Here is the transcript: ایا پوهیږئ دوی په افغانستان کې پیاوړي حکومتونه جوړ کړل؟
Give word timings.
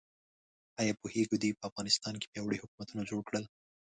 ایا 0.79 0.93
پوهیږئ 1.01 1.35
دوی 1.41 1.51
په 1.57 1.63
افغانستان 1.69 2.13
کې 2.21 2.29
پیاوړي 2.31 2.57
حکومتونه 2.63 3.01
جوړ 3.09 3.21
کړل؟ 3.27 3.45